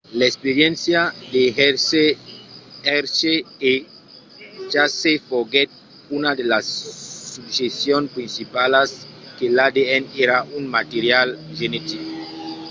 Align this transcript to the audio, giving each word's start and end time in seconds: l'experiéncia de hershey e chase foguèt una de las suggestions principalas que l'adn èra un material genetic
l'experiéncia 0.19 1.01
de 1.33 1.43
hershey 2.87 3.37
e 3.71 3.73
chase 4.71 5.11
foguèt 5.27 5.69
una 6.17 6.31
de 6.39 6.43
las 6.51 6.65
suggestions 7.33 8.11
principalas 8.15 8.89
que 9.37 9.47
l'adn 9.55 10.03
èra 10.23 10.37
un 10.57 10.63
material 10.77 11.27
genetic 11.59 12.01